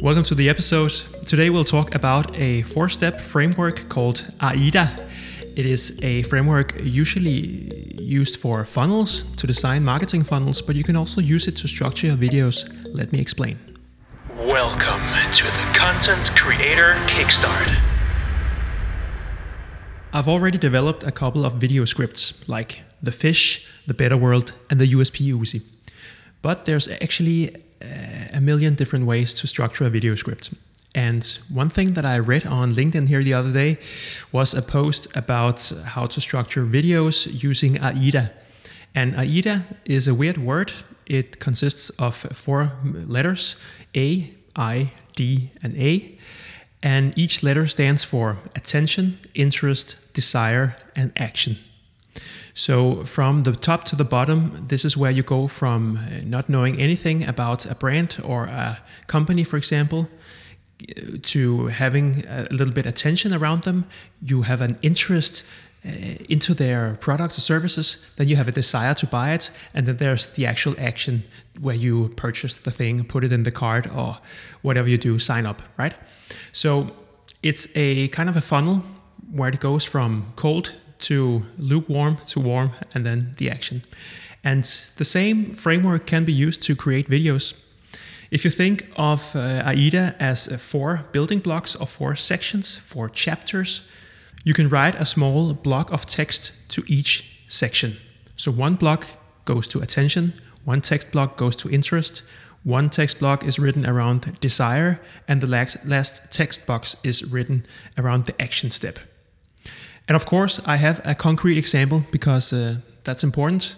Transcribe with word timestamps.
Welcome 0.00 0.24
to 0.24 0.34
the 0.34 0.48
episode. 0.48 0.90
Today 1.26 1.50
we'll 1.50 1.64
talk 1.64 1.94
about 1.94 2.36
a 2.36 2.62
four 2.62 2.88
step 2.88 3.20
framework 3.20 3.88
called 3.88 4.26
AIDA. 4.42 5.06
It 5.54 5.64
is 5.64 5.96
a 6.02 6.22
framework 6.24 6.72
usually 6.82 7.94
used 8.00 8.40
for 8.40 8.64
funnels, 8.64 9.22
to 9.36 9.46
design 9.46 9.84
marketing 9.84 10.24
funnels, 10.24 10.60
but 10.60 10.74
you 10.74 10.82
can 10.82 10.96
also 10.96 11.20
use 11.20 11.46
it 11.46 11.56
to 11.58 11.68
structure 11.68 12.08
your 12.08 12.16
videos. 12.16 12.66
Let 12.92 13.12
me 13.12 13.20
explain. 13.20 13.58
Welcome 14.38 15.02
to 15.34 15.44
the 15.44 15.78
Content 15.78 16.32
Creator 16.36 16.94
Kickstart. 17.06 17.78
I've 20.12 20.28
already 20.28 20.58
developed 20.58 21.04
a 21.04 21.12
couple 21.12 21.44
of 21.44 21.54
video 21.54 21.84
scripts 21.84 22.34
like 22.48 22.82
The 23.02 23.12
Fish, 23.12 23.68
The 23.86 23.94
Better 23.94 24.16
World, 24.16 24.54
and 24.68 24.80
the 24.80 24.86
USP 24.86 25.32
Uzi. 25.32 25.62
But 26.42 26.66
there's 26.66 26.90
actually 26.90 27.54
uh, 27.54 28.36
a 28.38 28.40
million 28.40 28.74
different 28.74 29.06
ways 29.06 29.32
to 29.34 29.46
structure 29.46 29.86
a 29.86 29.90
video 29.90 30.14
script. 30.14 30.50
And 30.94 31.38
one 31.48 31.70
thing 31.70 31.94
that 31.94 32.04
I 32.04 32.18
read 32.18 32.46
on 32.46 32.72
LinkedIn 32.72 33.08
here 33.08 33.22
the 33.22 33.34
other 33.34 33.52
day 33.52 33.78
was 34.30 34.52
a 34.54 34.60
post 34.60 35.16
about 35.16 35.72
how 35.86 36.06
to 36.06 36.20
structure 36.20 36.66
videos 36.66 37.26
using 37.42 37.82
AIDA. 37.82 38.30
And 38.94 39.14
AIDA 39.14 39.62
is 39.86 40.06
a 40.06 40.14
weird 40.14 40.36
word. 40.36 40.72
It 41.06 41.40
consists 41.40 41.90
of 41.98 42.14
four 42.14 42.72
letters 42.84 43.56
A, 43.96 44.34
I, 44.54 44.92
D, 45.16 45.50
and 45.62 45.74
A. 45.76 46.18
And 46.82 47.16
each 47.16 47.42
letter 47.42 47.66
stands 47.68 48.04
for 48.04 48.36
attention, 48.54 49.18
interest, 49.34 49.96
desire, 50.12 50.76
and 50.94 51.12
action. 51.16 51.56
So, 52.54 53.04
from 53.04 53.40
the 53.40 53.52
top 53.52 53.84
to 53.84 53.96
the 53.96 54.04
bottom, 54.04 54.66
this 54.68 54.84
is 54.84 54.96
where 54.96 55.10
you 55.10 55.22
go 55.22 55.46
from 55.46 55.96
uh, 55.96 56.20
not 56.24 56.48
knowing 56.48 56.78
anything 56.78 57.26
about 57.26 57.64
a 57.64 57.74
brand 57.74 58.18
or 58.22 58.44
a 58.44 58.78
company, 59.06 59.44
for 59.44 59.56
example, 59.56 60.08
to 61.22 61.66
having 61.68 62.24
a 62.26 62.46
little 62.50 62.74
bit 62.74 62.86
attention 62.86 63.32
around 63.32 63.62
them. 63.62 63.84
You 64.20 64.42
have 64.42 64.60
an 64.60 64.78
interest 64.82 65.44
uh, 65.84 65.90
into 66.28 66.54
their 66.54 66.96
products 67.00 67.38
or 67.38 67.40
services, 67.40 67.96
then 68.16 68.28
you 68.28 68.36
have 68.36 68.48
a 68.48 68.52
desire 68.52 68.94
to 68.94 69.06
buy 69.06 69.32
it, 69.32 69.50
and 69.74 69.86
then 69.86 69.96
there's 69.96 70.28
the 70.28 70.46
actual 70.46 70.74
action 70.78 71.22
where 71.60 71.74
you 71.74 72.08
purchase 72.10 72.58
the 72.58 72.70
thing, 72.70 73.04
put 73.04 73.24
it 73.24 73.32
in 73.32 73.42
the 73.42 73.50
cart, 73.50 73.86
or 73.96 74.18
whatever 74.62 74.88
you 74.88 74.98
do, 74.98 75.18
sign 75.18 75.46
up, 75.46 75.62
right? 75.78 75.94
So 76.52 76.94
it's 77.42 77.66
a 77.74 78.08
kind 78.08 78.28
of 78.28 78.36
a 78.36 78.40
funnel 78.40 78.82
where 79.32 79.48
it 79.48 79.60
goes 79.60 79.84
from 79.84 80.32
cold 80.36 80.72
to 81.02 81.42
lukewarm 81.58 82.16
to 82.26 82.40
warm 82.40 82.70
and 82.94 83.04
then 83.04 83.34
the 83.36 83.50
action. 83.50 83.82
And 84.44 84.64
the 84.96 85.04
same 85.04 85.52
framework 85.52 86.06
can 86.06 86.24
be 86.24 86.32
used 86.32 86.62
to 86.62 86.74
create 86.74 87.08
videos. 87.08 87.54
If 88.30 88.44
you 88.44 88.50
think 88.50 88.88
of 88.96 89.36
uh, 89.36 89.62
AIDA 89.66 90.16
as 90.18 90.48
uh, 90.48 90.56
four 90.56 91.04
building 91.12 91.40
blocks 91.40 91.76
or 91.76 91.86
four 91.86 92.16
sections, 92.16 92.78
four 92.78 93.08
chapters, 93.10 93.82
you 94.44 94.54
can 94.54 94.68
write 94.68 94.94
a 94.94 95.04
small 95.04 95.52
block 95.52 95.92
of 95.92 96.06
text 96.06 96.52
to 96.68 96.82
each 96.86 97.42
section. 97.46 97.96
So 98.36 98.50
one 98.50 98.74
block 98.76 99.06
goes 99.44 99.66
to 99.68 99.80
attention, 99.80 100.32
one 100.64 100.80
text 100.80 101.12
block 101.12 101.36
goes 101.36 101.54
to 101.56 101.70
interest, 101.70 102.22
one 102.64 102.88
text 102.88 103.18
block 103.18 103.44
is 103.44 103.58
written 103.58 103.88
around 103.88 104.40
desire, 104.40 105.00
and 105.28 105.40
the 105.40 105.46
last, 105.46 105.84
last 105.84 106.32
text 106.32 106.66
box 106.66 106.96
is 107.04 107.24
written 107.24 107.66
around 107.98 108.24
the 108.24 108.40
action 108.40 108.70
step. 108.70 108.98
And 110.12 110.16
of 110.20 110.26
course, 110.26 110.60
I 110.66 110.76
have 110.76 111.00
a 111.06 111.14
concrete 111.14 111.56
example 111.56 112.02
because 112.10 112.52
uh, 112.52 112.76
that's 113.02 113.24
important. 113.24 113.76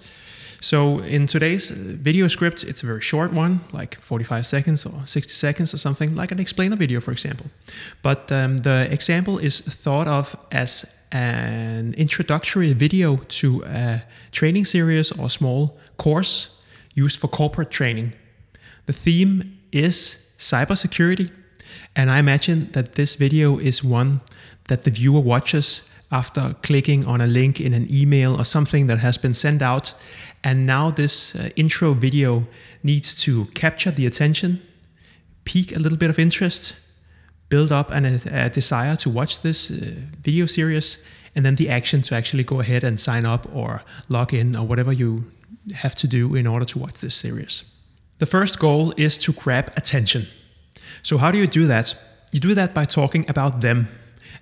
So 0.61 0.99
in 0.99 1.29
today's 1.29 1.71
uh, 1.71 1.75
video 2.03 2.27
script, 2.27 2.65
it's 2.65 2.83
a 2.83 2.87
very 2.87 3.01
short 3.03 3.33
one, 3.33 3.61
like 3.73 3.95
45 4.01 4.45
seconds 4.45 4.85
or 4.85 5.07
60 5.07 5.33
seconds 5.33 5.73
or 5.73 5.79
something, 5.79 6.17
like 6.17 6.33
an 6.33 6.41
explainer 6.41 6.75
video, 6.75 7.01
for 7.01 7.13
example. 7.13 7.47
But 8.03 8.33
um, 8.33 8.57
the 8.57 8.89
example 8.91 9.39
is 9.39 9.61
thought 9.61 10.09
of 10.09 10.35
as 10.51 10.85
an 11.13 11.95
introductory 11.95 12.73
video 12.73 13.17
to 13.39 13.63
a 13.67 14.03
training 14.33 14.65
series 14.65 15.13
or 15.13 15.31
small 15.31 15.79
course 15.99 16.61
used 16.95 17.21
for 17.21 17.29
corporate 17.29 17.71
training. 17.71 18.13
The 18.87 18.93
theme 18.93 19.57
is 19.71 20.33
cybersecurity, 20.39 21.31
and 21.95 22.11
I 22.11 22.19
imagine 22.19 22.73
that 22.73 22.97
this 22.97 23.15
video 23.15 23.59
is 23.59 23.85
one 23.85 24.21
that 24.65 24.83
the 24.83 24.91
viewer 24.91 25.21
watches 25.21 25.85
after 26.15 26.55
clicking 26.63 27.05
on 27.07 27.21
a 27.21 27.27
link 27.27 27.61
in 27.61 27.75
an 27.75 27.87
email 27.91 28.41
or 28.41 28.45
something 28.45 28.87
that 28.87 28.99
has 28.99 29.19
been 29.19 29.35
sent 29.35 29.61
out. 29.61 29.93
And 30.45 30.65
now 30.65 30.91
this 30.91 31.35
uh, 31.35 31.49
intro 31.57 31.93
video 31.93 32.45
needs 32.85 33.15
to 33.25 33.47
capture 33.47 33.91
the 33.91 34.07
attention, 34.07 34.63
pique 35.45 35.75
a 35.75 35.81
little 35.81 35.99
bit 35.99 36.11
of 36.11 36.19
interest, 36.19 36.77
build 37.49 37.73
up 37.73 37.91
an, 37.91 38.05
a 38.31 38.49
desire 38.49 38.97
to 38.97 39.11
watch 39.11 39.43
this 39.43 39.71
uh, 39.71 39.75
video 40.23 40.47
series, 40.47 41.03
and 41.35 41.45
then 41.45 41.57
the 41.57 41.69
action 41.69 42.01
to 42.03 42.15
actually 42.15 42.45
go 42.45 42.61
ahead 42.61 42.85
and 42.85 43.01
sign 43.01 43.25
up 43.25 43.49
or 43.53 43.83
log 44.09 44.33
in 44.33 44.55
or 44.55 44.65
whatever 44.65 44.93
you 44.93 45.25
have 45.75 45.97
to 45.97 46.07
do 46.07 46.37
in 46.37 46.47
order 46.47 46.65
to 46.65 46.79
watch 46.79 47.01
this 47.01 47.17
series. 47.17 47.65
The 48.19 48.27
first 48.27 48.61
goal 48.61 48.95
is 48.97 49.19
to 49.19 49.33
grab 49.33 49.73
attention. 49.77 50.27
So, 51.03 51.19
how 51.19 51.33
do 51.33 51.39
you 51.39 51.49
do 51.49 51.67
that? 51.67 51.97
You 52.31 52.39
do 52.39 52.55
that 52.55 52.73
by 52.73 52.85
talking 52.85 53.25
about 53.29 53.61
them 53.61 53.89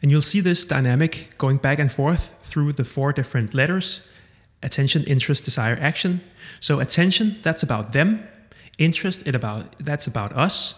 and 0.02 0.10
you'll 0.10 0.20
see 0.20 0.40
this 0.40 0.64
dynamic 0.64 1.28
going 1.38 1.56
back 1.56 1.78
and 1.78 1.90
forth 1.90 2.36
through 2.42 2.72
the 2.72 2.84
four 2.84 3.12
different 3.12 3.54
letters 3.54 4.00
attention, 4.64 5.02
interest, 5.04 5.44
desire, 5.44 5.76
action. 5.80 6.20
So 6.60 6.78
attention, 6.78 7.36
that's 7.42 7.64
about 7.64 7.92
them. 7.92 8.26
Interest, 8.78 9.26
it 9.26 9.34
about 9.34 9.76
that's 9.78 10.06
about 10.06 10.32
us. 10.32 10.74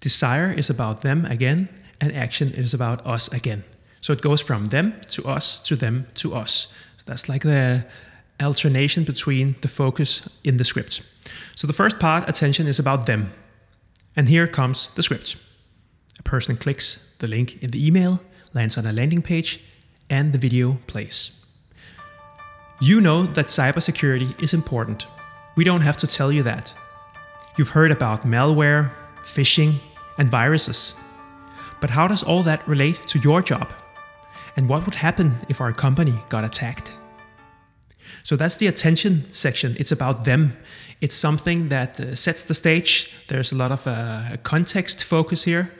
Desire 0.00 0.52
is 0.52 0.70
about 0.70 1.02
them 1.02 1.26
again, 1.26 1.68
and 2.00 2.12
action 2.14 2.48
is 2.48 2.72
about 2.74 3.06
us 3.06 3.28
again. 3.32 3.62
So 4.00 4.12
it 4.12 4.22
goes 4.22 4.40
from 4.40 4.66
them 4.66 4.94
to 5.10 5.28
us 5.28 5.60
to 5.64 5.76
them 5.76 6.06
to 6.14 6.34
us. 6.34 6.72
So 6.96 7.02
that's 7.06 7.28
like 7.28 7.42
the 7.42 7.84
alternation 8.42 9.04
between 9.04 9.56
the 9.60 9.68
focus 9.68 10.26
in 10.42 10.56
the 10.56 10.64
script. 10.64 11.02
So 11.54 11.66
the 11.66 11.74
first 11.74 11.98
part, 11.98 12.28
attention, 12.28 12.66
is 12.66 12.78
about 12.78 13.04
them. 13.04 13.32
And 14.16 14.28
here 14.28 14.46
comes 14.46 14.88
the 14.94 15.02
script. 15.02 15.36
A 16.18 16.22
person 16.22 16.56
clicks 16.56 16.98
the 17.18 17.26
link 17.26 17.62
in 17.62 17.70
the 17.70 17.86
email 17.86 18.20
lands 18.52 18.76
on 18.76 18.86
a 18.86 18.92
landing 18.92 19.22
page, 19.22 19.60
and 20.08 20.32
the 20.32 20.38
video 20.38 20.78
plays. 20.86 21.32
You 22.80 23.00
know 23.00 23.24
that 23.24 23.46
cybersecurity 23.46 24.42
is 24.42 24.54
important. 24.54 25.06
We 25.56 25.64
don't 25.64 25.82
have 25.82 25.96
to 25.98 26.06
tell 26.06 26.32
you 26.32 26.42
that. 26.44 26.74
You've 27.58 27.68
heard 27.68 27.90
about 27.90 28.26
malware, 28.26 28.90
phishing, 29.22 29.74
and 30.18 30.30
viruses. 30.30 30.94
But 31.80 31.90
how 31.90 32.08
does 32.08 32.22
all 32.22 32.42
that 32.44 32.66
relate 32.66 32.96
to 33.08 33.18
your 33.18 33.42
job? 33.42 33.72
And 34.56 34.68
what 34.68 34.84
would 34.84 34.94
happen 34.94 35.34
if 35.48 35.60
our 35.60 35.72
company 35.72 36.14
got 36.28 36.44
attacked? 36.44 36.96
So 38.22 38.36
that's 38.36 38.56
the 38.56 38.66
attention 38.66 39.30
section. 39.30 39.74
It's 39.78 39.92
about 39.92 40.24
them. 40.24 40.56
It's 41.00 41.14
something 41.14 41.68
that 41.68 42.00
uh, 42.00 42.14
sets 42.14 42.44
the 42.44 42.54
stage. 42.54 43.12
There's 43.28 43.52
a 43.52 43.56
lot 43.56 43.70
of 43.70 43.86
uh, 43.86 44.36
context 44.42 45.04
focus 45.04 45.44
here. 45.44 45.70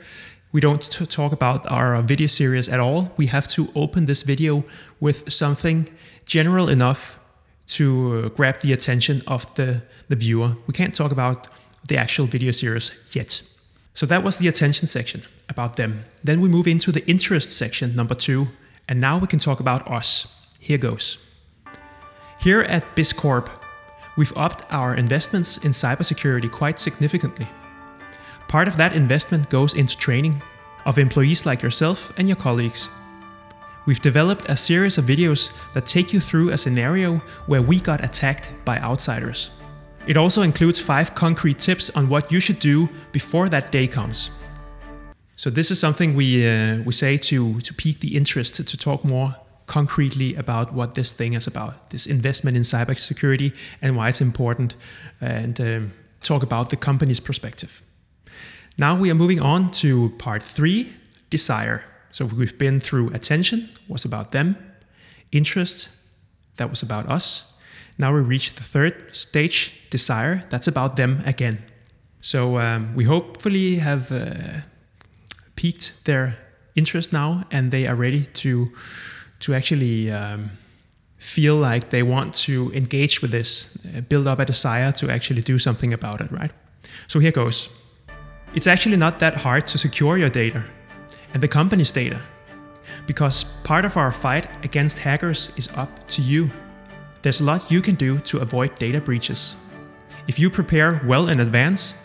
We 0.53 0.59
don't 0.59 0.81
t- 0.81 1.05
talk 1.05 1.31
about 1.31 1.65
our 1.71 2.01
video 2.01 2.27
series 2.27 2.67
at 2.67 2.79
all. 2.79 3.13
We 3.15 3.27
have 3.27 3.47
to 3.49 3.69
open 3.73 4.05
this 4.05 4.23
video 4.23 4.63
with 4.99 5.31
something 5.31 5.87
general 6.25 6.67
enough 6.67 7.21
to 7.67 8.25
uh, 8.25 8.29
grab 8.29 8.59
the 8.59 8.73
attention 8.73 9.21
of 9.27 9.53
the, 9.55 9.81
the 10.09 10.17
viewer. 10.17 10.57
We 10.67 10.73
can't 10.73 10.93
talk 10.93 11.13
about 11.13 11.47
the 11.87 11.97
actual 11.97 12.25
video 12.25 12.51
series 12.51 12.91
yet. 13.13 13.41
So 13.93 14.05
that 14.07 14.23
was 14.23 14.37
the 14.37 14.49
attention 14.49 14.87
section 14.87 15.21
about 15.47 15.77
them. 15.77 16.03
Then 16.23 16.41
we 16.41 16.49
move 16.49 16.67
into 16.67 16.91
the 16.91 17.05
interest 17.09 17.51
section, 17.51 17.95
number 17.95 18.15
two, 18.15 18.47
and 18.89 18.99
now 18.99 19.17
we 19.17 19.27
can 19.27 19.39
talk 19.39 19.61
about 19.61 19.89
us. 19.89 20.27
Here 20.59 20.77
goes. 20.77 21.17
Here 22.41 22.61
at 22.61 22.83
BizCorp, 22.95 23.49
we've 24.17 24.35
upped 24.35 24.65
our 24.69 24.95
investments 24.95 25.57
in 25.57 25.71
cybersecurity 25.71 26.51
quite 26.51 26.77
significantly. 26.77 27.47
Part 28.47 28.67
of 28.67 28.75
that 28.77 28.95
investment 28.95 29.49
goes 29.49 29.75
into 29.75 29.95
training 29.97 30.41
of 30.85 30.97
employees 30.97 31.45
like 31.45 31.61
yourself 31.61 32.11
and 32.17 32.27
your 32.27 32.37
colleagues. 32.37 32.89
We've 33.85 34.01
developed 34.01 34.49
a 34.49 34.55
series 34.55 34.97
of 34.97 35.05
videos 35.05 35.51
that 35.73 35.85
take 35.85 36.13
you 36.13 36.19
through 36.19 36.49
a 36.49 36.57
scenario 36.57 37.17
where 37.47 37.61
we 37.61 37.79
got 37.79 38.03
attacked 38.03 38.53
by 38.63 38.77
outsiders. 38.79 39.51
It 40.07 40.17
also 40.17 40.41
includes 40.41 40.79
five 40.79 41.15
concrete 41.15 41.59
tips 41.59 41.89
on 41.91 42.09
what 42.09 42.31
you 42.31 42.39
should 42.39 42.59
do 42.59 42.89
before 43.11 43.49
that 43.49 43.71
day 43.71 43.87
comes. 43.87 44.31
So 45.35 45.49
this 45.49 45.71
is 45.71 45.79
something 45.79 46.13
we 46.15 46.47
uh, 46.47 46.83
we 46.85 46.93
say 46.93 47.17
to 47.17 47.59
to 47.61 47.73
pique 47.73 47.99
the 47.99 48.15
interest 48.15 48.55
to, 48.55 48.63
to 48.63 48.77
talk 48.77 49.03
more 49.03 49.35
concretely 49.65 50.35
about 50.35 50.73
what 50.73 50.93
this 50.93 51.13
thing 51.13 51.33
is 51.33 51.47
about, 51.47 51.89
this 51.89 52.05
investment 52.05 52.57
in 52.57 52.63
cybersecurity 52.63 53.51
and 53.81 53.95
why 53.95 54.09
it's 54.09 54.21
important, 54.21 54.75
and 55.19 55.59
um, 55.61 55.91
talk 56.21 56.43
about 56.43 56.69
the 56.69 56.75
company's 56.75 57.19
perspective. 57.19 57.81
Now 58.77 58.95
we 58.95 59.11
are 59.11 59.15
moving 59.15 59.39
on 59.39 59.71
to 59.71 60.09
part 60.17 60.43
three 60.43 60.93
desire. 61.29 61.83
So 62.11 62.25
we've 62.25 62.57
been 62.57 62.79
through 62.79 63.09
attention, 63.13 63.69
was 63.87 64.05
about 64.05 64.31
them, 64.31 64.55
interest, 65.31 65.89
that 66.57 66.69
was 66.69 66.81
about 66.81 67.07
us. 67.07 67.53
Now 67.97 68.13
we 68.13 68.21
reach 68.21 68.55
the 68.55 68.63
third 68.63 69.15
stage, 69.15 69.89
desire, 69.89 70.43
that's 70.49 70.67
about 70.67 70.95
them 70.95 71.23
again. 71.25 71.59
So 72.21 72.57
um, 72.57 72.93
we 72.95 73.03
hopefully 73.03 73.75
have 73.75 74.11
uh, 74.11 74.61
piqued 75.55 76.05
their 76.05 76.37
interest 76.75 77.13
now, 77.13 77.45
and 77.51 77.71
they 77.71 77.87
are 77.87 77.95
ready 77.95 78.25
to 78.25 78.67
to 79.39 79.53
actually 79.55 80.11
um, 80.11 80.51
feel 81.17 81.55
like 81.55 81.89
they 81.89 82.03
want 82.03 82.33
to 82.33 82.71
engage 82.73 83.21
with 83.21 83.31
this, 83.31 83.75
uh, 83.97 84.01
build 84.01 84.27
up 84.27 84.39
a 84.39 84.45
desire 84.45 84.91
to 84.91 85.09
actually 85.09 85.41
do 85.41 85.57
something 85.57 85.93
about 85.93 86.21
it. 86.21 86.31
Right. 86.31 86.51
So 87.07 87.19
here 87.19 87.31
goes. 87.31 87.69
It's 88.53 88.67
actually 88.67 88.97
not 88.97 89.17
that 89.19 89.35
hard 89.35 89.65
to 89.67 89.77
secure 89.77 90.17
your 90.17 90.29
data 90.29 90.61
and 91.33 91.41
the 91.41 91.47
company's 91.47 91.91
data, 91.91 92.19
because 93.07 93.45
part 93.63 93.85
of 93.85 93.95
our 93.95 94.11
fight 94.11 94.45
against 94.65 94.97
hackers 94.99 95.51
is 95.55 95.69
up 95.75 95.89
to 96.07 96.21
you. 96.21 96.49
There's 97.21 97.39
a 97.39 97.45
lot 97.45 97.71
you 97.71 97.81
can 97.81 97.95
do 97.95 98.19
to 98.19 98.39
avoid 98.39 98.75
data 98.75 98.99
breaches. 98.99 99.55
If 100.27 100.37
you 100.37 100.49
prepare 100.49 101.01
well 101.05 101.29
in 101.29 101.39
advance, 101.39 101.95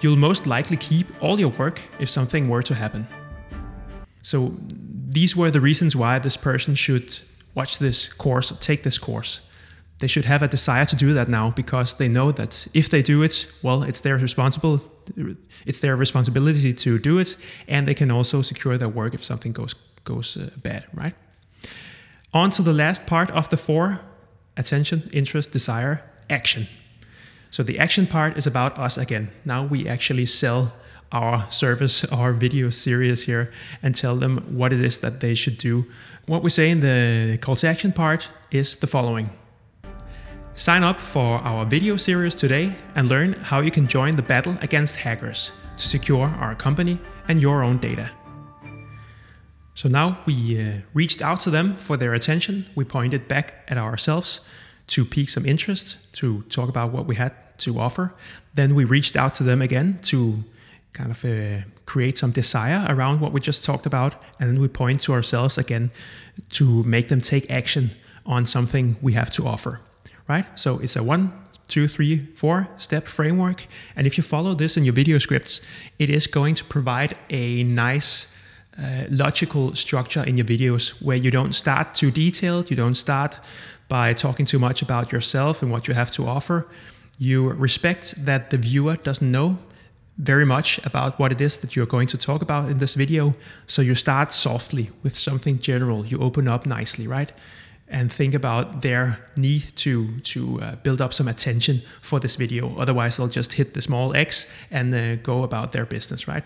you'll 0.00 0.16
most 0.16 0.46
likely 0.46 0.76
keep 0.76 1.06
all 1.22 1.38
your 1.38 1.50
work 1.50 1.80
if 2.00 2.08
something 2.08 2.48
were 2.48 2.62
to 2.62 2.74
happen. 2.74 3.06
So, 4.22 4.52
these 5.10 5.36
were 5.36 5.50
the 5.50 5.60
reasons 5.60 5.94
why 5.94 6.18
this 6.18 6.36
person 6.36 6.74
should 6.74 7.16
watch 7.54 7.78
this 7.78 8.12
course, 8.12 8.50
or 8.50 8.56
take 8.56 8.82
this 8.82 8.98
course. 8.98 9.42
They 9.98 10.08
should 10.08 10.24
have 10.24 10.42
a 10.42 10.48
desire 10.48 10.84
to 10.86 10.96
do 10.96 11.14
that 11.14 11.28
now 11.28 11.50
because 11.50 11.94
they 11.94 12.08
know 12.08 12.32
that 12.32 12.66
if 12.74 12.88
they 12.88 13.02
do 13.02 13.22
it, 13.22 13.46
well, 13.62 13.82
it's 13.82 14.00
their 14.00 14.18
responsible, 14.18 14.80
it's 15.66 15.80
their 15.80 15.96
responsibility 15.96 16.74
to 16.74 16.98
do 16.98 17.18
it, 17.18 17.36
and 17.68 17.86
they 17.86 17.94
can 17.94 18.10
also 18.10 18.42
secure 18.42 18.76
their 18.76 18.88
work 18.88 19.14
if 19.14 19.22
something 19.22 19.52
goes 19.52 19.74
goes 20.04 20.36
uh, 20.36 20.50
bad, 20.56 20.84
right? 20.92 21.14
On 22.32 22.50
to 22.50 22.62
the 22.62 22.72
last 22.72 23.06
part 23.06 23.30
of 23.30 23.48
the 23.48 23.56
four: 23.56 24.00
attention, 24.56 25.02
interest, 25.12 25.52
desire, 25.52 26.02
action. 26.28 26.66
So 27.50 27.62
the 27.62 27.78
action 27.78 28.06
part 28.06 28.36
is 28.36 28.46
about 28.46 28.76
us 28.78 28.98
again. 28.98 29.28
Now 29.44 29.64
we 29.64 29.88
actually 29.88 30.26
sell 30.26 30.72
our 31.12 31.48
service, 31.50 32.04
our 32.12 32.32
video 32.32 32.70
series 32.70 33.22
here, 33.22 33.52
and 33.82 33.94
tell 33.94 34.16
them 34.16 34.38
what 34.58 34.72
it 34.72 34.80
is 34.80 34.98
that 34.98 35.20
they 35.20 35.34
should 35.34 35.56
do. 35.58 35.84
What 36.26 36.42
we 36.42 36.50
say 36.50 36.70
in 36.70 36.80
the 36.80 37.38
call 37.40 37.54
to 37.56 37.68
action 37.68 37.92
part 37.92 38.32
is 38.50 38.76
the 38.76 38.88
following. 38.88 39.30
Sign 40.56 40.84
up 40.84 41.00
for 41.00 41.38
our 41.40 41.66
video 41.66 41.96
series 41.96 42.32
today 42.32 42.72
and 42.94 43.08
learn 43.08 43.32
how 43.32 43.58
you 43.58 43.72
can 43.72 43.88
join 43.88 44.14
the 44.14 44.22
battle 44.22 44.56
against 44.62 44.94
hackers 44.94 45.50
to 45.76 45.88
secure 45.88 46.26
our 46.26 46.54
company 46.54 46.96
and 47.26 47.42
your 47.42 47.64
own 47.64 47.78
data. 47.78 48.08
So 49.74 49.88
now 49.88 50.20
we 50.26 50.60
uh, 50.60 50.74
reached 50.94 51.22
out 51.22 51.40
to 51.40 51.50
them 51.50 51.74
for 51.74 51.96
their 51.96 52.14
attention. 52.14 52.66
We 52.76 52.84
pointed 52.84 53.26
back 53.26 53.66
at 53.68 53.78
ourselves 53.78 54.42
to 54.86 55.04
pique 55.04 55.28
some 55.28 55.44
interest, 55.44 56.12
to 56.14 56.42
talk 56.42 56.68
about 56.68 56.92
what 56.92 57.06
we 57.06 57.16
had 57.16 57.32
to 57.58 57.80
offer. 57.80 58.14
Then 58.54 58.76
we 58.76 58.84
reached 58.84 59.16
out 59.16 59.34
to 59.34 59.42
them 59.42 59.60
again 59.60 59.98
to 60.02 60.44
kind 60.92 61.10
of 61.10 61.24
uh, 61.24 61.66
create 61.84 62.16
some 62.16 62.30
desire 62.30 62.86
around 62.88 63.20
what 63.20 63.32
we 63.32 63.40
just 63.40 63.64
talked 63.64 63.86
about. 63.86 64.14
And 64.38 64.54
then 64.54 64.62
we 64.62 64.68
point 64.68 65.00
to 65.00 65.14
ourselves 65.14 65.58
again 65.58 65.90
to 66.50 66.84
make 66.84 67.08
them 67.08 67.20
take 67.20 67.50
action 67.50 67.90
on 68.24 68.46
something 68.46 68.96
we 69.02 69.14
have 69.14 69.32
to 69.32 69.46
offer, 69.48 69.80
right? 70.28 70.46
So 70.58 70.78
it's 70.78 70.96
a 70.96 71.02
one, 71.02 71.32
two, 71.68 71.88
three, 71.88 72.20
four 72.34 72.68
step 72.76 73.04
framework. 73.04 73.66
And 73.96 74.06
if 74.06 74.16
you 74.16 74.22
follow 74.22 74.54
this 74.54 74.76
in 74.76 74.84
your 74.84 74.94
video 74.94 75.18
scripts, 75.18 75.60
it 75.98 76.10
is 76.10 76.26
going 76.26 76.54
to 76.56 76.64
provide 76.64 77.14
a 77.30 77.62
nice 77.64 78.26
uh, 78.78 79.04
logical 79.10 79.74
structure 79.74 80.24
in 80.24 80.36
your 80.36 80.46
videos 80.46 81.00
where 81.00 81.16
you 81.16 81.30
don't 81.30 81.52
start 81.52 81.94
too 81.94 82.10
detailed, 82.10 82.70
you 82.70 82.76
don't 82.76 82.96
start 82.96 83.40
by 83.88 84.12
talking 84.12 84.46
too 84.46 84.58
much 84.58 84.82
about 84.82 85.12
yourself 85.12 85.62
and 85.62 85.70
what 85.70 85.86
you 85.86 85.94
have 85.94 86.10
to 86.10 86.26
offer. 86.26 86.66
You 87.18 87.50
respect 87.50 88.14
that 88.24 88.50
the 88.50 88.58
viewer 88.58 88.96
doesn't 88.96 89.30
know 89.30 89.58
very 90.18 90.44
much 90.44 90.84
about 90.84 91.18
what 91.18 91.32
it 91.32 91.40
is 91.40 91.56
that 91.58 91.74
you're 91.74 91.86
going 91.86 92.06
to 92.06 92.18
talk 92.18 92.42
about 92.42 92.70
in 92.70 92.78
this 92.78 92.94
video. 92.94 93.34
So 93.66 93.82
you 93.82 93.94
start 93.94 94.32
softly 94.32 94.90
with 95.02 95.16
something 95.16 95.58
general. 95.58 96.06
You 96.06 96.18
open 96.20 96.48
up 96.48 96.66
nicely, 96.66 97.06
right? 97.06 97.32
And 97.86 98.10
think 98.10 98.34
about 98.34 98.80
their 98.80 99.18
need 99.36 99.62
to 99.76 100.06
to 100.20 100.60
uh, 100.60 100.76
build 100.82 101.00
up 101.00 101.12
some 101.12 101.28
attention 101.30 101.82
for 102.00 102.18
this 102.20 102.36
video. 102.36 102.74
Otherwise, 102.78 103.16
they'll 103.16 103.28
just 103.28 103.52
hit 103.52 103.74
the 103.74 103.82
small 103.82 104.16
X 104.16 104.46
and 104.70 104.94
uh, 104.94 105.16
go 105.22 105.42
about 105.42 105.72
their 105.72 105.86
business, 105.86 106.26
right? 106.26 106.44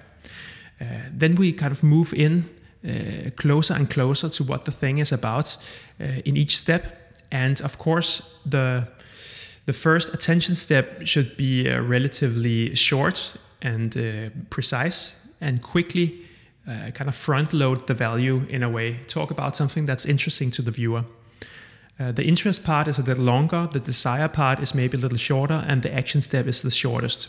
Uh, 0.81 0.85
then 1.19 1.35
we 1.37 1.53
kind 1.53 1.73
of 1.73 1.83
move 1.83 2.13
in 2.13 2.45
uh, 2.85 3.31
closer 3.37 3.75
and 3.75 3.89
closer 3.89 4.29
to 4.29 4.45
what 4.45 4.65
the 4.65 4.73
thing 4.73 4.99
is 4.99 5.13
about 5.13 5.57
uh, 6.01 6.05
in 6.25 6.37
each 6.37 6.57
step. 6.57 6.83
And 7.31 7.61
of 7.61 7.79
course, 7.79 8.23
the 8.51 8.87
the 9.67 9.73
first 9.73 10.15
attention 10.15 10.55
step 10.55 11.07
should 11.07 11.37
be 11.37 11.71
uh, 11.71 11.81
relatively 11.83 12.75
short 12.75 13.37
and 13.63 13.97
precise 14.51 15.15
and 15.41 15.63
quickly 15.63 16.25
kind 16.95 17.09
of 17.09 17.15
front 17.15 17.53
load 17.53 17.87
the 17.87 17.95
value 17.95 18.43
in 18.49 18.63
a 18.63 18.69
way. 18.69 18.97
Talk 19.07 19.31
about 19.31 19.57
something 19.57 19.87
that's 19.87 20.05
interesting 20.05 20.51
to 20.53 20.63
the 20.63 20.71
viewer. 20.71 21.05
Uh, 22.01 22.13
the 22.13 22.25
interest 22.25 22.65
part 22.65 22.87
is 22.87 22.99
a 22.99 23.03
little 23.03 23.25
longer, 23.25 23.69
the 23.73 23.81
desire 23.81 24.29
part 24.29 24.61
is 24.61 24.75
maybe 24.75 24.97
a 24.97 25.01
little 25.01 25.19
shorter, 25.19 25.65
and 25.67 25.83
the 25.83 25.93
action 25.93 26.23
step 26.23 26.47
is 26.47 26.63
the 26.63 26.71
shortest. 26.71 27.29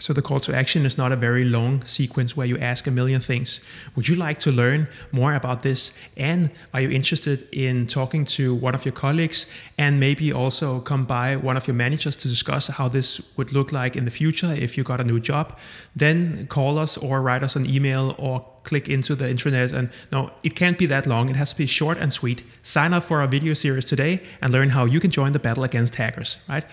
So 0.00 0.12
the 0.12 0.22
call 0.22 0.40
to 0.40 0.56
action 0.56 0.84
is 0.84 0.98
not 0.98 1.12
a 1.12 1.16
very 1.16 1.44
long 1.44 1.84
sequence 1.84 2.36
where 2.36 2.46
you 2.46 2.58
ask 2.58 2.88
a 2.88 2.90
million 2.90 3.20
things. 3.20 3.60
Would 3.94 4.08
you 4.08 4.16
like 4.16 4.38
to 4.38 4.50
learn 4.50 4.88
more 5.12 5.34
about 5.34 5.62
this? 5.62 5.96
And 6.16 6.50
are 6.74 6.80
you 6.80 6.90
interested 6.90 7.46
in 7.52 7.86
talking 7.86 8.24
to 8.36 8.52
one 8.52 8.74
of 8.74 8.84
your 8.84 8.94
colleagues 8.94 9.46
and 9.78 10.00
maybe 10.00 10.32
also 10.32 10.80
come 10.80 11.04
by 11.04 11.36
one 11.36 11.56
of 11.56 11.68
your 11.68 11.76
managers 11.76 12.16
to 12.16 12.28
discuss 12.28 12.66
how 12.66 12.88
this 12.88 13.20
would 13.36 13.52
look 13.52 13.70
like 13.70 13.94
in 13.94 14.04
the 14.04 14.10
future 14.10 14.52
if 14.52 14.76
you 14.76 14.82
got 14.82 15.00
a 15.00 15.04
new 15.04 15.20
job? 15.20 15.56
Then 15.94 16.48
call 16.48 16.78
us 16.78 16.96
or 16.96 17.22
write 17.22 17.44
us 17.44 17.54
an 17.54 17.66
email 17.66 18.16
or 18.18 18.44
click 18.64 18.88
into 18.88 19.14
the 19.14 19.24
intranet 19.24 19.72
and 19.72 19.90
no 20.10 20.30
it 20.42 20.54
can't 20.54 20.78
be 20.78 20.86
that 20.86 21.06
long. 21.06 21.28
It 21.28 21.36
has 21.36 21.50
to 21.50 21.58
be 21.58 21.66
short 21.66 21.98
and 21.98 22.12
sweet. 22.12 22.44
Sign 22.62 22.92
up 22.92 23.02
for 23.02 23.20
our 23.20 23.28
video 23.28 23.54
series 23.54 23.84
today 23.84 24.20
and 24.40 24.52
learn 24.52 24.70
how 24.70 24.84
you 24.84 25.00
can 25.00 25.10
join 25.10 25.32
the 25.32 25.38
battle 25.38 25.64
against 25.64 25.94
hackers 25.96 26.38
right? 26.48 26.64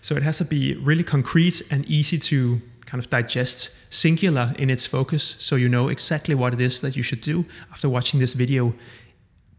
So 0.00 0.14
it 0.14 0.22
has 0.22 0.38
to 0.38 0.44
be 0.44 0.76
really 0.76 1.04
concrete 1.04 1.62
and 1.70 1.84
easy 1.86 2.18
to 2.18 2.60
kind 2.88 3.02
of 3.02 3.10
digest, 3.10 3.70
singular 3.90 4.54
in 4.58 4.70
its 4.70 4.86
focus, 4.86 5.36
so 5.38 5.56
you 5.56 5.68
know 5.68 5.88
exactly 5.88 6.34
what 6.34 6.54
it 6.54 6.60
is 6.60 6.80
that 6.80 6.96
you 6.96 7.02
should 7.02 7.20
do 7.20 7.44
after 7.70 7.88
watching 7.88 8.18
this 8.18 8.32
video. 8.32 8.74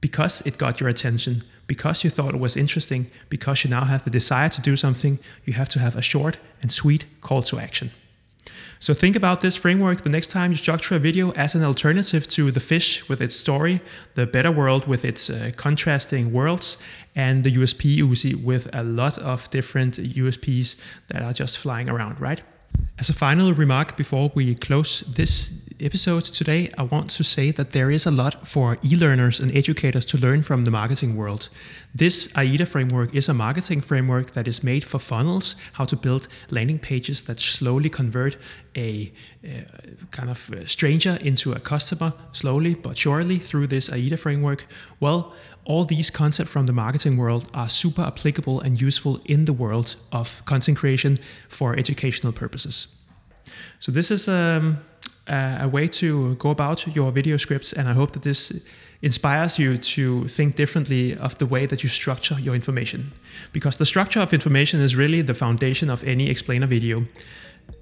Because 0.01 0.41
it 0.45 0.57
got 0.57 0.79
your 0.79 0.89
attention, 0.89 1.43
because 1.67 2.03
you 2.03 2.09
thought 2.09 2.33
it 2.33 2.39
was 2.39 2.55
interesting, 2.57 3.07
because 3.27 3.63
you 3.63 3.69
now 3.69 3.83
have 3.83 4.03
the 4.03 4.09
desire 4.09 4.49
to 4.49 4.61
do 4.61 4.75
something, 4.75 5.19
you 5.45 5.53
have 5.53 5.69
to 5.69 5.79
have 5.79 5.95
a 5.95 6.01
short 6.01 6.39
and 6.61 6.71
sweet 6.71 7.05
call 7.21 7.43
to 7.43 7.59
action. 7.59 7.91
So 8.79 8.93
think 8.93 9.15
about 9.15 9.41
this 9.41 9.57
framework 9.57 10.01
the 10.01 10.09
next 10.09 10.27
time 10.27 10.51
you 10.51 10.57
structure 10.57 10.95
a 10.95 10.99
video 10.99 11.31
as 11.31 11.55
an 11.55 11.63
alternative 11.63 12.25
to 12.27 12.51
the 12.51 12.59
fish 12.59 13.07
with 13.09 13.21
its 13.21 13.35
story, 13.35 13.81
the 14.15 14.25
better 14.25 14.51
world 14.51 14.87
with 14.87 15.03
its 15.03 15.29
uh, 15.29 15.51
contrasting 15.57 16.31
worlds, 16.31 16.77
and 17.15 17.43
the 17.43 17.51
USP 17.57 17.97
Uzi 17.97 18.41
with 18.41 18.69
a 18.73 18.83
lot 18.83 19.17
of 19.17 19.49
different 19.49 19.97
USPs 19.97 20.77
that 21.09 21.21
are 21.21 21.33
just 21.33 21.57
flying 21.57 21.89
around, 21.89 22.19
right? 22.21 22.41
As 22.97 23.09
a 23.09 23.13
final 23.13 23.53
remark 23.53 23.97
before 23.97 24.31
we 24.35 24.55
close 24.55 25.01
this 25.01 25.51
episode 25.81 26.25
today, 26.25 26.69
I 26.77 26.83
want 26.83 27.09
to 27.11 27.23
say 27.23 27.51
that 27.51 27.71
there 27.71 27.89
is 27.91 28.05
a 28.05 28.11
lot 28.11 28.45
for 28.45 28.77
e 28.83 28.95
learners 28.95 29.39
and 29.39 29.55
educators 29.55 30.05
to 30.05 30.17
learn 30.17 30.43
from 30.43 30.61
the 30.61 30.71
marketing 30.71 31.15
world. 31.15 31.49
This 31.95 32.29
AIDA 32.35 32.65
framework 32.65 33.15
is 33.15 33.29
a 33.29 33.33
marketing 33.33 33.81
framework 33.81 34.31
that 34.31 34.47
is 34.47 34.63
made 34.63 34.83
for 34.83 34.99
funnels, 34.99 35.55
how 35.73 35.85
to 35.85 35.95
build 35.95 36.27
landing 36.51 36.79
pages 36.79 37.23
that 37.23 37.39
slowly 37.39 37.89
convert 37.89 38.37
a, 38.75 39.11
a 39.43 39.65
kind 40.11 40.29
of 40.29 40.51
stranger 40.65 41.17
into 41.21 41.53
a 41.53 41.59
customer, 41.59 42.13
slowly 42.31 42.75
but 42.75 42.97
surely 42.97 43.37
through 43.37 43.67
this 43.67 43.89
AIDA 43.89 44.17
framework. 44.17 44.65
Well, 44.99 45.33
all 45.65 45.85
these 45.85 46.09
concepts 46.09 46.51
from 46.51 46.65
the 46.65 46.73
marketing 46.73 47.17
world 47.17 47.49
are 47.53 47.69
super 47.69 48.01
applicable 48.01 48.61
and 48.61 48.81
useful 48.81 49.21
in 49.25 49.45
the 49.45 49.53
world 49.53 49.95
of 50.11 50.43
content 50.45 50.77
creation 50.77 51.17
for 51.47 51.77
educational 51.77 52.33
purposes. 52.33 52.87
So 53.79 53.91
this 53.91 54.11
is 54.11 54.27
um, 54.27 54.77
a 55.29 55.67
way 55.67 55.87
to 55.87 56.35
go 56.35 56.49
about 56.49 56.95
your 56.95 57.11
video 57.11 57.37
scripts, 57.37 57.73
and 57.73 57.87
I 57.87 57.93
hope 57.93 58.11
that 58.11 58.23
this 58.23 58.51
inspires 59.01 59.57
you 59.57 59.77
to 59.77 60.27
think 60.27 60.55
differently 60.55 61.15
of 61.17 61.37
the 61.37 61.45
way 61.45 61.65
that 61.65 61.83
you 61.83 61.89
structure 61.89 62.37
your 62.39 62.55
information. 62.55 63.11
Because 63.53 63.77
the 63.77 63.85
structure 63.85 64.19
of 64.19 64.33
information 64.33 64.81
is 64.81 64.95
really 64.95 65.21
the 65.21 65.33
foundation 65.33 65.89
of 65.89 66.03
any 66.03 66.29
explainer 66.29 66.67
video. 66.67 67.05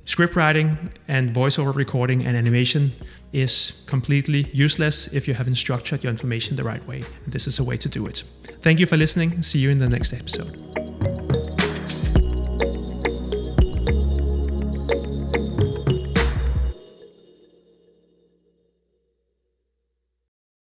Script 0.05 0.35
writing 0.35 0.77
and 1.07 1.33
voiceover 1.33 1.75
recording 1.75 2.25
and 2.25 2.37
animation 2.37 2.91
is 3.33 3.83
completely 3.87 4.47
useless 4.53 5.07
if 5.07 5.27
you 5.27 5.33
haven't 5.33 5.55
structured 5.55 6.03
your 6.03 6.11
information 6.11 6.55
the 6.55 6.63
right 6.63 6.85
way. 6.87 7.03
This 7.25 7.47
is 7.47 7.59
a 7.59 7.63
way 7.63 7.77
to 7.77 7.89
do 7.89 8.05
it. 8.05 8.23
Thank 8.61 8.79
you 8.79 8.85
for 8.85 8.95
listening. 8.95 9.41
See 9.41 9.59
you 9.59 9.69
in 9.69 9.77
the 9.77 9.89
next 9.89 10.13
episode. 10.13 11.26